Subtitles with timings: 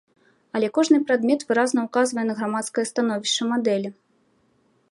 [0.59, 3.89] Але кожны прадмет выразна ўказвае на грамадскае становішча мадэлі.